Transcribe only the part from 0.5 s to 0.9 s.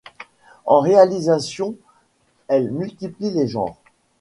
En